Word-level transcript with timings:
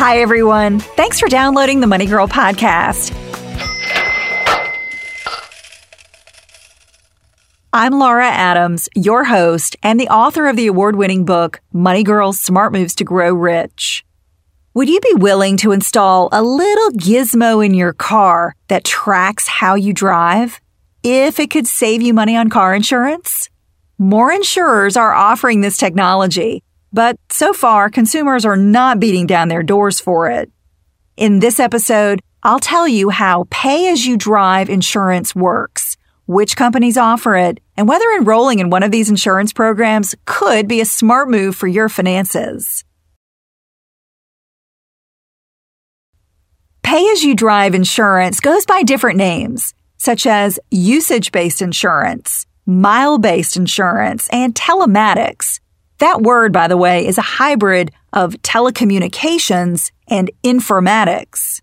Hi, 0.00 0.22
everyone. 0.22 0.80
Thanks 0.80 1.20
for 1.20 1.28
downloading 1.28 1.80
the 1.80 1.86
Money 1.86 2.06
Girl 2.06 2.26
podcast. 2.26 3.12
I'm 7.74 7.92
Laura 7.98 8.26
Adams, 8.26 8.88
your 8.96 9.24
host 9.24 9.76
and 9.82 10.00
the 10.00 10.08
author 10.08 10.48
of 10.48 10.56
the 10.56 10.68
award 10.68 10.96
winning 10.96 11.26
book, 11.26 11.60
Money 11.74 12.02
Girls 12.02 12.40
Smart 12.40 12.72
Moves 12.72 12.94
to 12.94 13.04
Grow 13.04 13.34
Rich. 13.34 14.02
Would 14.72 14.88
you 14.88 15.00
be 15.00 15.16
willing 15.16 15.58
to 15.58 15.70
install 15.70 16.30
a 16.32 16.42
little 16.42 16.92
gizmo 16.92 17.62
in 17.62 17.74
your 17.74 17.92
car 17.92 18.56
that 18.68 18.84
tracks 18.84 19.48
how 19.48 19.74
you 19.74 19.92
drive 19.92 20.62
if 21.02 21.38
it 21.38 21.50
could 21.50 21.66
save 21.66 22.00
you 22.00 22.14
money 22.14 22.38
on 22.38 22.48
car 22.48 22.74
insurance? 22.74 23.50
More 23.98 24.32
insurers 24.32 24.96
are 24.96 25.12
offering 25.12 25.60
this 25.60 25.76
technology, 25.76 26.62
but 26.92 27.16
so 27.30 27.52
far, 27.52 27.90
consumers 27.90 28.44
are 28.44 28.56
not 28.56 29.00
beating 29.00 29.26
down 29.26 29.48
their 29.48 29.62
doors 29.62 30.00
for 30.00 30.30
it. 30.30 30.50
In 31.16 31.38
this 31.40 31.60
episode, 31.60 32.20
I'll 32.42 32.60
tell 32.60 32.88
you 32.88 33.10
how 33.10 33.46
pay 33.50 33.90
as 33.92 34.06
you 34.06 34.16
drive 34.16 34.70
insurance 34.70 35.34
works, 35.34 35.96
which 36.26 36.56
companies 36.56 36.96
offer 36.96 37.36
it, 37.36 37.60
and 37.76 37.86
whether 37.86 38.10
enrolling 38.12 38.58
in 38.58 38.70
one 38.70 38.82
of 38.82 38.90
these 38.90 39.10
insurance 39.10 39.52
programs 39.52 40.14
could 40.24 40.66
be 40.66 40.80
a 40.80 40.86
smart 40.86 41.28
move 41.28 41.54
for 41.54 41.66
your 41.66 41.88
finances. 41.88 42.84
Pay 46.82 47.06
as 47.10 47.22
you 47.22 47.36
drive 47.36 47.74
insurance 47.74 48.40
goes 48.40 48.66
by 48.66 48.82
different 48.82 49.16
names, 49.16 49.74
such 49.96 50.26
as 50.26 50.58
usage 50.70 51.30
based 51.30 51.62
insurance, 51.62 52.46
mile 52.66 53.18
based 53.18 53.56
insurance, 53.56 54.28
and 54.32 54.54
telematics. 54.54 55.60
That 56.00 56.22
word, 56.22 56.50
by 56.50 56.66
the 56.66 56.78
way, 56.78 57.06
is 57.06 57.18
a 57.18 57.22
hybrid 57.22 57.92
of 58.14 58.32
telecommunications 58.36 59.90
and 60.08 60.30
informatics. 60.42 61.60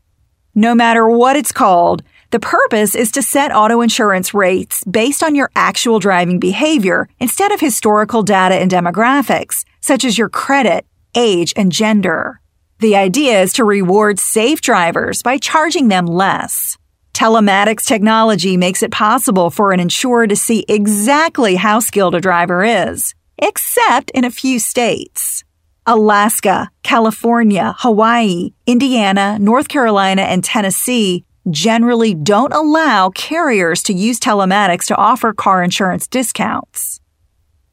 No 0.54 0.76
matter 0.76 1.10
what 1.10 1.36
it's 1.36 1.52
called, 1.52 2.04
the 2.30 2.40
purpose 2.40 2.94
is 2.94 3.12
to 3.14 3.24
set 3.24 3.52
auto 3.52 3.82
insurance 3.82 4.36
rates 4.36 4.84
based 4.84 5.24
on 5.24 5.34
your 5.34 5.50
actual 5.56 5.98
driving 5.98 6.40
behavior 6.40 7.10
instead 7.20 7.52
of 7.52 7.60
historical 7.60 8.22
data 8.22 8.54
and 8.54 8.70
demographics, 8.70 9.66
such 9.82 10.06
as 10.06 10.20
your 10.20 10.30
credit, 10.30 10.86
age, 11.16 11.52
and 11.56 11.72
gender. 11.72 12.40
The 12.80 12.96
idea 12.96 13.42
is 13.42 13.54
to 13.54 13.64
reward 13.64 14.20
safe 14.20 14.62
drivers 14.62 15.24
by 15.24 15.40
charging 15.40 15.88
them 15.88 16.06
less. 16.06 16.78
Telematics 17.16 17.86
technology 17.86 18.56
makes 18.56 18.84
it 18.84 18.92
possible 18.92 19.50
for 19.50 19.72
an 19.72 19.80
insurer 19.80 20.28
to 20.28 20.36
see 20.36 20.64
exactly 20.70 21.56
how 21.56 21.80
skilled 21.80 22.14
a 22.14 22.22
driver 22.22 22.64
is 22.64 23.16
except 23.38 24.12
in 24.12 24.24
a 24.24 24.32
few 24.32 24.60
states. 24.60 25.44
Alaska, 25.86 26.70
California, 26.84 27.74
Hawaii, 27.80 28.52
Indiana, 28.66 29.38
North 29.40 29.70
Carolina, 29.70 30.24
and 30.24 30.44
Tennessee 30.44 31.24
generally 31.50 32.14
don't 32.14 32.54
allow 32.54 33.10
carriers 33.10 33.82
to 33.84 33.94
use 33.94 34.20
telematics 34.20 34.86
to 34.88 34.96
offer 34.96 35.34
car 35.34 35.64
insurance 35.64 36.08
discounts. 36.08 37.00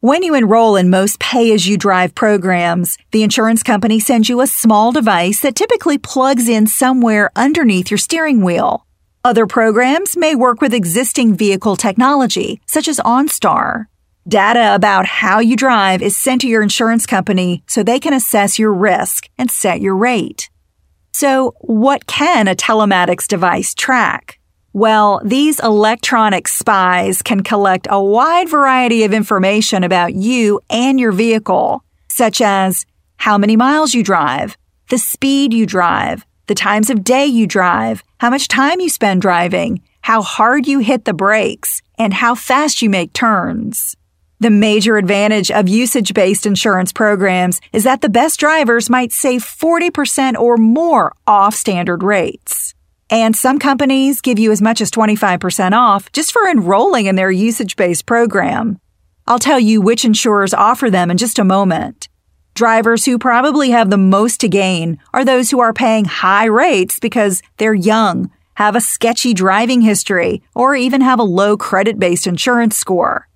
When 0.00 0.22
you 0.22 0.34
enroll 0.34 0.76
in 0.76 0.90
most 0.90 1.18
pay 1.18 1.52
as 1.54 1.66
you 1.66 1.78
drive 1.78 2.14
programs, 2.14 2.98
the 3.10 3.22
insurance 3.22 3.62
company 3.62 3.98
sends 3.98 4.28
you 4.28 4.42
a 4.42 4.46
small 4.46 4.92
device 4.92 5.40
that 5.40 5.56
typically 5.56 5.96
plugs 5.96 6.48
in 6.48 6.66
somewhere 6.66 7.30
underneath 7.34 7.90
your 7.90 7.98
steering 7.98 8.42
wheel. 8.42 8.86
Other 9.24 9.46
programs 9.46 10.16
may 10.16 10.34
work 10.34 10.60
with 10.60 10.74
existing 10.74 11.34
vehicle 11.34 11.76
technology, 11.76 12.60
such 12.66 12.86
as 12.86 13.00
OnStar. 13.00 13.86
Data 14.26 14.74
about 14.74 15.04
how 15.04 15.38
you 15.38 15.54
drive 15.54 16.00
is 16.00 16.16
sent 16.16 16.40
to 16.40 16.48
your 16.48 16.62
insurance 16.62 17.04
company 17.04 17.62
so 17.66 17.82
they 17.82 18.00
can 18.00 18.14
assess 18.14 18.58
your 18.58 18.72
risk 18.72 19.28
and 19.36 19.50
set 19.50 19.82
your 19.82 19.94
rate. 19.94 20.48
So, 21.12 21.54
what 21.60 22.06
can 22.06 22.48
a 22.48 22.54
telematics 22.54 23.28
device 23.28 23.74
track? 23.74 24.38
Well, 24.72 25.20
these 25.24 25.60
electronic 25.60 26.48
spies 26.48 27.20
can 27.20 27.42
collect 27.42 27.86
a 27.90 28.02
wide 28.02 28.48
variety 28.48 29.04
of 29.04 29.12
information 29.12 29.84
about 29.84 30.14
you 30.14 30.58
and 30.70 30.98
your 30.98 31.12
vehicle, 31.12 31.84
such 32.08 32.40
as 32.40 32.86
how 33.18 33.36
many 33.36 33.56
miles 33.56 33.94
you 33.94 34.02
drive, 34.02 34.56
the 34.88 34.98
speed 34.98 35.52
you 35.52 35.66
drive, 35.66 36.24
the 36.46 36.54
times 36.54 36.88
of 36.88 37.04
day 37.04 37.26
you 37.26 37.46
drive, 37.46 38.02
how 38.20 38.30
much 38.30 38.48
time 38.48 38.80
you 38.80 38.88
spend 38.88 39.20
driving, 39.20 39.82
how 40.00 40.22
hard 40.22 40.66
you 40.66 40.78
hit 40.78 41.04
the 41.04 41.14
brakes, 41.14 41.82
and 41.98 42.14
how 42.14 42.34
fast 42.34 42.80
you 42.80 42.88
make 42.88 43.12
turns. 43.12 43.94
The 44.44 44.50
major 44.50 44.98
advantage 44.98 45.50
of 45.50 45.70
usage 45.70 46.12
based 46.12 46.44
insurance 46.44 46.92
programs 46.92 47.62
is 47.72 47.84
that 47.84 48.02
the 48.02 48.10
best 48.10 48.38
drivers 48.38 48.90
might 48.90 49.10
save 49.10 49.42
40% 49.42 50.36
or 50.36 50.58
more 50.58 51.14
off 51.26 51.54
standard 51.54 52.02
rates. 52.02 52.74
And 53.08 53.34
some 53.34 53.58
companies 53.58 54.20
give 54.20 54.38
you 54.38 54.52
as 54.52 54.60
much 54.60 54.82
as 54.82 54.90
25% 54.90 55.72
off 55.72 56.12
just 56.12 56.30
for 56.30 56.46
enrolling 56.46 57.06
in 57.06 57.16
their 57.16 57.30
usage 57.30 57.74
based 57.76 58.04
program. 58.04 58.78
I'll 59.26 59.38
tell 59.38 59.58
you 59.58 59.80
which 59.80 60.04
insurers 60.04 60.52
offer 60.52 60.90
them 60.90 61.10
in 61.10 61.16
just 61.16 61.38
a 61.38 61.42
moment. 61.42 62.10
Drivers 62.52 63.06
who 63.06 63.18
probably 63.18 63.70
have 63.70 63.88
the 63.88 63.96
most 63.96 64.40
to 64.40 64.48
gain 64.50 64.98
are 65.14 65.24
those 65.24 65.50
who 65.50 65.60
are 65.60 65.72
paying 65.72 66.04
high 66.04 66.44
rates 66.44 66.98
because 67.00 67.40
they're 67.56 67.72
young, 67.72 68.30
have 68.56 68.76
a 68.76 68.82
sketchy 68.82 69.32
driving 69.32 69.80
history, 69.80 70.42
or 70.54 70.76
even 70.76 71.00
have 71.00 71.18
a 71.18 71.22
low 71.22 71.56
credit 71.56 71.98
based 71.98 72.26
insurance 72.26 72.76
score. 72.76 73.26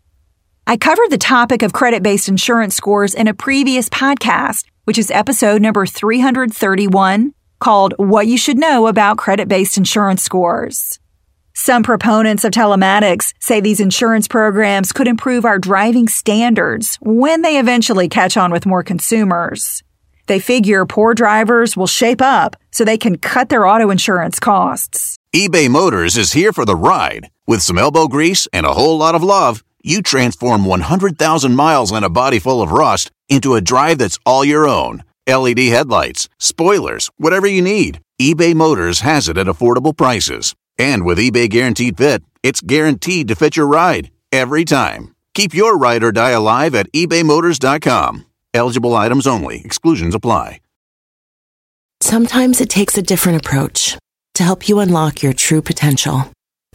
I 0.70 0.76
covered 0.76 1.08
the 1.08 1.16
topic 1.16 1.62
of 1.62 1.72
credit 1.72 2.02
based 2.02 2.28
insurance 2.28 2.76
scores 2.76 3.14
in 3.14 3.26
a 3.26 3.32
previous 3.32 3.88
podcast, 3.88 4.66
which 4.84 4.98
is 4.98 5.10
episode 5.10 5.62
number 5.62 5.86
331, 5.86 7.32
called 7.58 7.94
What 7.96 8.26
You 8.26 8.36
Should 8.36 8.58
Know 8.58 8.86
About 8.86 9.16
Credit 9.16 9.48
Based 9.48 9.78
Insurance 9.78 10.22
Scores. 10.22 10.98
Some 11.54 11.82
proponents 11.82 12.44
of 12.44 12.52
telematics 12.52 13.32
say 13.40 13.62
these 13.62 13.80
insurance 13.80 14.28
programs 14.28 14.92
could 14.92 15.08
improve 15.08 15.46
our 15.46 15.58
driving 15.58 16.06
standards 16.06 16.98
when 17.00 17.40
they 17.40 17.58
eventually 17.58 18.10
catch 18.10 18.36
on 18.36 18.52
with 18.52 18.66
more 18.66 18.82
consumers. 18.82 19.82
They 20.26 20.38
figure 20.38 20.84
poor 20.84 21.14
drivers 21.14 21.78
will 21.78 21.86
shape 21.86 22.20
up 22.20 22.56
so 22.72 22.84
they 22.84 22.98
can 22.98 23.16
cut 23.16 23.48
their 23.48 23.66
auto 23.66 23.88
insurance 23.88 24.38
costs. 24.38 25.16
eBay 25.34 25.70
Motors 25.70 26.18
is 26.18 26.34
here 26.34 26.52
for 26.52 26.66
the 26.66 26.76
ride. 26.76 27.30
With 27.46 27.62
some 27.62 27.78
elbow 27.78 28.06
grease 28.06 28.46
and 28.52 28.66
a 28.66 28.74
whole 28.74 28.98
lot 28.98 29.14
of 29.14 29.22
love, 29.22 29.64
you 29.82 30.02
transform 30.02 30.64
100,000 30.64 31.54
miles 31.54 31.92
and 31.92 32.04
a 32.04 32.10
body 32.10 32.38
full 32.38 32.62
of 32.62 32.72
rust 32.72 33.10
into 33.28 33.54
a 33.54 33.60
drive 33.60 33.98
that's 33.98 34.18
all 34.24 34.44
your 34.44 34.66
own. 34.68 35.04
LED 35.26 35.58
headlights, 35.58 36.28
spoilers, 36.38 37.10
whatever 37.16 37.46
you 37.46 37.62
need, 37.62 38.00
eBay 38.20 38.54
Motors 38.54 39.00
has 39.00 39.28
it 39.28 39.36
at 39.36 39.46
affordable 39.46 39.96
prices. 39.96 40.54
And 40.78 41.04
with 41.04 41.18
eBay 41.18 41.48
Guaranteed 41.48 41.96
Fit, 41.96 42.22
it's 42.42 42.60
guaranteed 42.60 43.28
to 43.28 43.36
fit 43.36 43.56
your 43.56 43.66
ride 43.66 44.10
every 44.32 44.64
time. 44.64 45.14
Keep 45.34 45.54
your 45.54 45.76
ride 45.76 46.02
or 46.02 46.12
die 46.12 46.30
alive 46.30 46.74
at 46.74 46.90
ebaymotors.com. 46.92 48.26
Eligible 48.54 48.96
items 48.96 49.26
only, 49.26 49.60
exclusions 49.64 50.14
apply. 50.14 50.60
Sometimes 52.00 52.60
it 52.60 52.70
takes 52.70 52.96
a 52.96 53.02
different 53.02 53.44
approach 53.44 53.98
to 54.34 54.42
help 54.44 54.68
you 54.68 54.78
unlock 54.78 55.22
your 55.22 55.32
true 55.32 55.60
potential. 55.60 56.30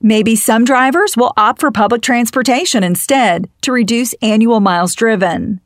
Maybe 0.00 0.36
some 0.36 0.64
drivers 0.64 1.16
will 1.16 1.32
opt 1.36 1.60
for 1.60 1.70
public 1.70 2.02
transportation 2.02 2.84
instead 2.84 3.48
to 3.62 3.72
reduce 3.72 4.14
annual 4.22 4.60
miles 4.60 4.94
driven. 4.94 5.60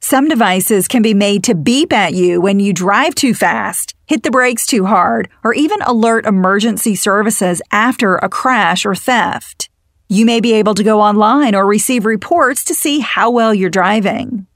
Some 0.00 0.28
devices 0.28 0.88
can 0.88 1.02
be 1.02 1.14
made 1.14 1.44
to 1.44 1.54
beep 1.54 1.92
at 1.92 2.14
you 2.14 2.40
when 2.40 2.58
you 2.58 2.72
drive 2.72 3.14
too 3.14 3.34
fast, 3.34 3.94
hit 4.06 4.22
the 4.22 4.30
brakes 4.30 4.66
too 4.66 4.86
hard, 4.86 5.28
or 5.44 5.54
even 5.54 5.82
alert 5.82 6.26
emergency 6.26 6.94
services 6.94 7.60
after 7.70 8.16
a 8.16 8.28
crash 8.28 8.86
or 8.86 8.94
theft. 8.94 9.68
You 10.08 10.24
may 10.24 10.40
be 10.40 10.54
able 10.54 10.74
to 10.74 10.82
go 10.82 11.00
online 11.00 11.54
or 11.54 11.66
receive 11.66 12.04
reports 12.06 12.64
to 12.64 12.74
see 12.74 13.00
how 13.00 13.30
well 13.30 13.54
you're 13.54 13.70
driving. 13.70 14.46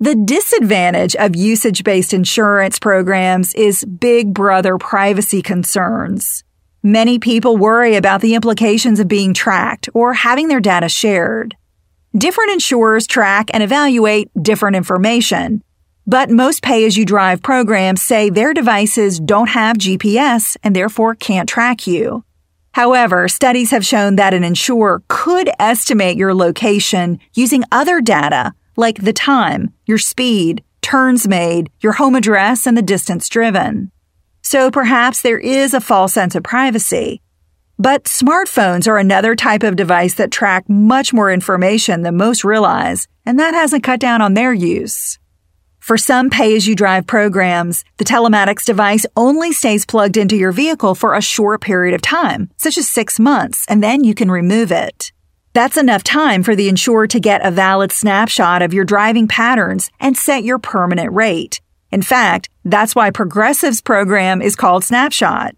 The 0.00 0.14
disadvantage 0.14 1.14
of 1.16 1.36
usage 1.36 1.84
based 1.84 2.14
insurance 2.14 2.78
programs 2.78 3.52
is 3.54 3.84
big 3.84 4.32
brother 4.32 4.78
privacy 4.78 5.42
concerns. 5.42 6.44
Many 6.84 7.20
people 7.20 7.56
worry 7.56 7.94
about 7.94 8.22
the 8.22 8.34
implications 8.34 8.98
of 8.98 9.06
being 9.06 9.34
tracked 9.34 9.88
or 9.94 10.14
having 10.14 10.48
their 10.48 10.58
data 10.58 10.88
shared. 10.88 11.56
Different 12.12 12.50
insurers 12.50 13.06
track 13.06 13.50
and 13.54 13.62
evaluate 13.62 14.32
different 14.42 14.74
information, 14.74 15.62
but 16.08 16.28
most 16.28 16.60
pay 16.60 16.84
as 16.84 16.96
you 16.96 17.04
drive 17.04 17.40
programs 17.40 18.02
say 18.02 18.30
their 18.30 18.52
devices 18.52 19.20
don't 19.20 19.50
have 19.50 19.78
GPS 19.78 20.56
and 20.64 20.74
therefore 20.74 21.14
can't 21.14 21.48
track 21.48 21.86
you. 21.86 22.24
However, 22.72 23.28
studies 23.28 23.70
have 23.70 23.86
shown 23.86 24.16
that 24.16 24.34
an 24.34 24.42
insurer 24.42 25.04
could 25.06 25.50
estimate 25.60 26.16
your 26.16 26.34
location 26.34 27.20
using 27.32 27.62
other 27.70 28.00
data 28.00 28.54
like 28.76 29.02
the 29.02 29.12
time, 29.12 29.72
your 29.86 29.98
speed, 29.98 30.64
turns 30.80 31.28
made, 31.28 31.70
your 31.80 31.92
home 31.92 32.16
address, 32.16 32.66
and 32.66 32.76
the 32.76 32.82
distance 32.82 33.28
driven. 33.28 33.91
So 34.42 34.70
perhaps 34.70 35.22
there 35.22 35.38
is 35.38 35.72
a 35.72 35.80
false 35.80 36.12
sense 36.12 36.34
of 36.34 36.42
privacy. 36.42 37.22
But 37.78 38.04
smartphones 38.04 38.86
are 38.86 38.98
another 38.98 39.34
type 39.34 39.62
of 39.62 39.76
device 39.76 40.14
that 40.14 40.30
track 40.30 40.68
much 40.68 41.12
more 41.12 41.32
information 41.32 42.02
than 42.02 42.16
most 42.16 42.44
realize, 42.44 43.08
and 43.24 43.38
that 43.40 43.54
hasn't 43.54 43.82
cut 43.82 43.98
down 43.98 44.20
on 44.20 44.34
their 44.34 44.52
use. 44.52 45.18
For 45.80 45.98
some 45.98 46.30
pay 46.30 46.54
as 46.54 46.66
you 46.68 46.76
drive 46.76 47.08
programs, 47.08 47.84
the 47.96 48.04
telematics 48.04 48.64
device 48.64 49.04
only 49.16 49.50
stays 49.50 49.84
plugged 49.84 50.16
into 50.16 50.36
your 50.36 50.52
vehicle 50.52 50.94
for 50.94 51.14
a 51.14 51.20
short 51.20 51.60
period 51.60 51.92
of 51.92 52.02
time, 52.02 52.50
such 52.56 52.78
as 52.78 52.88
six 52.88 53.18
months, 53.18 53.66
and 53.68 53.82
then 53.82 54.04
you 54.04 54.14
can 54.14 54.30
remove 54.30 54.70
it. 54.70 55.10
That's 55.54 55.76
enough 55.76 56.04
time 56.04 56.44
for 56.44 56.54
the 56.54 56.68
insurer 56.68 57.08
to 57.08 57.18
get 57.18 57.44
a 57.44 57.50
valid 57.50 57.90
snapshot 57.90 58.62
of 58.62 58.72
your 58.72 58.84
driving 58.84 59.26
patterns 59.26 59.90
and 59.98 60.16
set 60.16 60.44
your 60.44 60.58
permanent 60.58 61.12
rate. 61.12 61.60
In 61.92 62.02
fact, 62.02 62.48
that's 62.64 62.94
why 62.94 63.10
Progressive's 63.10 63.82
program 63.82 64.40
is 64.40 64.56
called 64.56 64.82
Snapshot. 64.82 65.54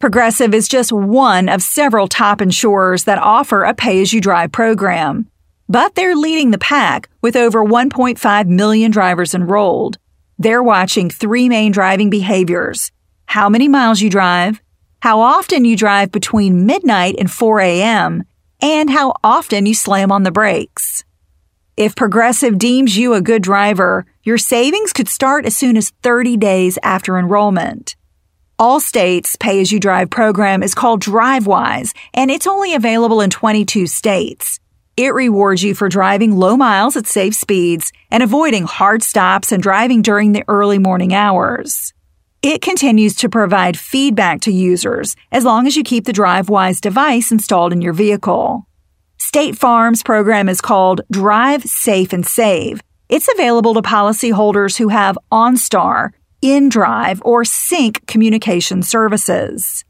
Progressive 0.00 0.52
is 0.52 0.68
just 0.68 0.92
one 0.92 1.48
of 1.48 1.62
several 1.62 2.08
top 2.08 2.42
insurers 2.42 3.04
that 3.04 3.18
offer 3.18 3.62
a 3.62 3.74
pay 3.74 4.02
as 4.02 4.12
you 4.12 4.20
drive 4.20 4.52
program. 4.52 5.28
But 5.68 5.94
they're 5.94 6.16
leading 6.16 6.50
the 6.50 6.58
pack 6.58 7.08
with 7.22 7.36
over 7.36 7.64
1.5 7.64 8.46
million 8.48 8.90
drivers 8.90 9.34
enrolled. 9.34 9.98
They're 10.38 10.62
watching 10.62 11.10
three 11.10 11.48
main 11.48 11.72
driving 11.72 12.10
behaviors 12.10 12.92
how 13.26 13.50
many 13.50 13.68
miles 13.68 14.00
you 14.00 14.08
drive, 14.08 14.62
how 15.02 15.20
often 15.20 15.66
you 15.66 15.76
drive 15.76 16.10
between 16.10 16.64
midnight 16.64 17.14
and 17.18 17.30
4 17.30 17.60
a.m., 17.60 18.24
and 18.62 18.88
how 18.88 19.12
often 19.22 19.66
you 19.66 19.74
slam 19.74 20.10
on 20.10 20.22
the 20.22 20.32
brakes. 20.32 21.04
If 21.76 21.94
Progressive 21.94 22.58
deems 22.58 22.96
you 22.96 23.12
a 23.12 23.20
good 23.20 23.42
driver, 23.42 24.06
your 24.28 24.38
savings 24.38 24.92
could 24.92 25.08
start 25.08 25.46
as 25.46 25.56
soon 25.56 25.74
as 25.78 25.88
30 26.02 26.36
days 26.36 26.78
after 26.82 27.18
enrollment. 27.18 27.96
Allstate's 28.60 29.36
Pay 29.36 29.62
As 29.62 29.72
You 29.72 29.80
Drive 29.80 30.10
program 30.10 30.62
is 30.62 30.74
called 30.74 31.02
DriveWise, 31.02 31.94
and 32.12 32.30
it's 32.30 32.46
only 32.46 32.74
available 32.74 33.22
in 33.22 33.30
22 33.30 33.86
states. 33.86 34.60
It 34.98 35.14
rewards 35.14 35.62
you 35.62 35.74
for 35.74 35.88
driving 35.88 36.36
low 36.36 36.58
miles 36.58 36.94
at 36.94 37.06
safe 37.06 37.34
speeds 37.34 37.90
and 38.10 38.22
avoiding 38.22 38.64
hard 38.64 39.02
stops 39.02 39.50
and 39.50 39.62
driving 39.62 40.02
during 40.02 40.32
the 40.32 40.44
early 40.46 40.78
morning 40.78 41.14
hours. 41.14 41.94
It 42.42 42.60
continues 42.60 43.14
to 43.16 43.30
provide 43.30 43.78
feedback 43.78 44.42
to 44.42 44.52
users 44.52 45.16
as 45.32 45.46
long 45.46 45.66
as 45.66 45.74
you 45.74 45.82
keep 45.82 46.04
the 46.04 46.12
DriveWise 46.12 46.82
device 46.82 47.32
installed 47.32 47.72
in 47.72 47.80
your 47.80 47.94
vehicle. 47.94 48.66
State 49.16 49.56
Farm's 49.56 50.02
program 50.02 50.50
is 50.50 50.60
called 50.60 51.00
Drive 51.10 51.62
Safe 51.64 52.12
and 52.12 52.26
Save. 52.26 52.82
It's 53.08 53.28
available 53.32 53.72
to 53.72 53.80
policyholders 53.80 54.76
who 54.76 54.88
have 54.88 55.16
OnStar, 55.32 56.10
InDrive, 56.42 57.22
or 57.24 57.42
Sync 57.42 58.06
communication 58.06 58.82
services. 58.82 59.82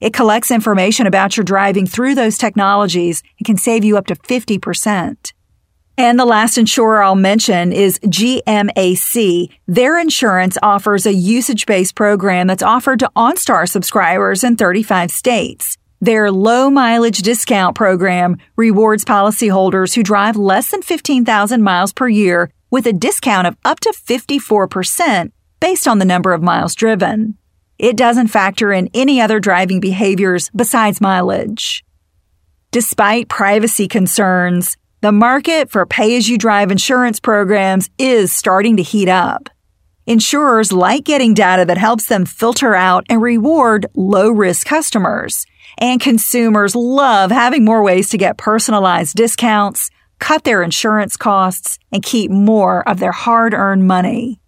It 0.00 0.12
collects 0.12 0.50
information 0.50 1.06
about 1.06 1.36
your 1.36 1.44
driving 1.44 1.86
through 1.86 2.16
those 2.16 2.36
technologies 2.36 3.22
and 3.38 3.46
can 3.46 3.56
save 3.56 3.84
you 3.84 3.96
up 3.96 4.08
to 4.08 4.16
50%. 4.16 5.32
And 5.96 6.18
the 6.18 6.24
last 6.24 6.58
insurer 6.58 7.00
I'll 7.00 7.14
mention 7.14 7.72
is 7.72 8.00
GMAC. 8.00 9.50
Their 9.68 9.96
insurance 9.96 10.58
offers 10.60 11.06
a 11.06 11.14
usage 11.14 11.66
based 11.66 11.94
program 11.94 12.48
that's 12.48 12.64
offered 12.64 12.98
to 12.98 13.10
OnStar 13.14 13.68
subscribers 13.68 14.42
in 14.42 14.56
35 14.56 15.12
states. 15.12 15.78
Their 16.00 16.32
low 16.32 16.70
mileage 16.70 17.22
discount 17.22 17.76
program 17.76 18.36
rewards 18.56 19.04
policyholders 19.04 19.94
who 19.94 20.02
drive 20.02 20.34
less 20.34 20.72
than 20.72 20.82
15,000 20.82 21.62
miles 21.62 21.92
per 21.92 22.08
year 22.08 22.50
with 22.70 22.86
a 22.86 22.92
discount 22.92 23.46
of 23.46 23.56
up 23.64 23.80
to 23.80 23.90
54% 23.90 25.32
based 25.60 25.88
on 25.88 25.98
the 25.98 26.04
number 26.04 26.32
of 26.32 26.42
miles 26.42 26.74
driven. 26.74 27.36
It 27.78 27.96
doesn't 27.96 28.28
factor 28.28 28.72
in 28.72 28.88
any 28.94 29.20
other 29.20 29.40
driving 29.40 29.80
behaviors 29.80 30.50
besides 30.54 31.00
mileage. 31.00 31.84
Despite 32.70 33.28
privacy 33.28 33.88
concerns, 33.88 34.76
the 35.00 35.12
market 35.12 35.70
for 35.70 35.84
pay 35.86 36.16
as 36.16 36.28
you 36.28 36.38
drive 36.38 36.70
insurance 36.70 37.20
programs 37.20 37.90
is 37.98 38.32
starting 38.32 38.76
to 38.78 38.82
heat 38.82 39.08
up. 39.08 39.48
Insurers 40.06 40.72
like 40.72 41.04
getting 41.04 41.34
data 41.34 41.64
that 41.64 41.78
helps 41.78 42.06
them 42.06 42.26
filter 42.26 42.74
out 42.74 43.06
and 43.08 43.22
reward 43.22 43.86
low 43.94 44.30
risk 44.30 44.66
customers. 44.66 45.46
And 45.78 46.00
consumers 46.00 46.74
love 46.74 47.30
having 47.30 47.64
more 47.64 47.82
ways 47.82 48.10
to 48.10 48.18
get 48.18 48.36
personalized 48.36 49.16
discounts, 49.16 49.90
cut 50.18 50.44
their 50.44 50.62
insurance 50.62 51.16
costs, 51.16 51.78
and 51.92 52.02
keep 52.02 52.30
more 52.30 52.86
of 52.88 52.98
their 52.98 53.12
hard 53.12 53.54
earned 53.54 53.86
money. 53.86 54.40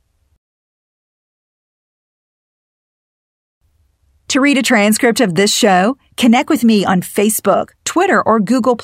To 4.28 4.40
read 4.40 4.58
a 4.58 4.62
transcript 4.62 5.20
of 5.20 5.36
this 5.36 5.54
show, 5.54 5.96
connect 6.16 6.50
with 6.50 6.64
me 6.64 6.84
on 6.84 7.00
Facebook, 7.00 7.70
Twitter, 7.84 8.20
or 8.22 8.40
Google. 8.40 8.76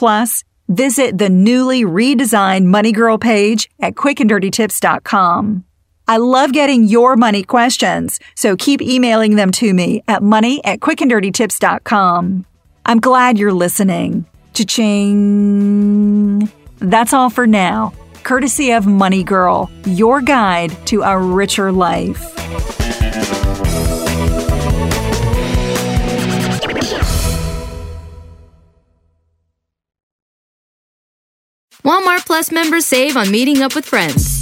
Visit 0.69 1.19
the 1.19 1.29
newly 1.29 1.83
redesigned 1.83 2.65
Money 2.65 2.93
Girl 2.93 3.19
page 3.19 3.69
at 3.81 3.95
quickanddirtytips.com. 3.95 5.65
I 6.09 6.17
love 6.17 6.53
getting 6.53 6.85
your 6.85 7.17
money 7.17 7.43
questions, 7.43 8.19
so 8.37 8.57
keep 8.57 8.81
emailing 8.81 9.37
them 9.37 9.51
to 9.53 9.75
me 9.75 10.03
at 10.09 10.23
money 10.23 10.65
at 10.65 10.81
quickanddirtytips.com. 10.81 12.47
I'm 12.87 13.01
glad 13.01 13.39
you're 13.39 13.53
listening. 13.53 14.27
Cha-ching! 14.55 16.12
That's 16.83 17.13
all 17.13 17.31
for 17.31 17.47
now. 17.47 17.93
Courtesy 18.25 18.73
of 18.73 18.87
Money 18.87 19.23
Girl, 19.23 19.71
your 19.87 20.21
guide 20.21 20.71
to 20.87 21.03
a 21.03 21.17
richer 21.17 21.71
life. 21.71 22.21
Walmart 31.85 32.27
Plus 32.27 32.51
members 32.51 32.87
save 32.87 33.17
on 33.17 33.31
meeting 33.31 33.63
up 33.63 33.75
with 33.77 33.85
friends. 33.85 34.42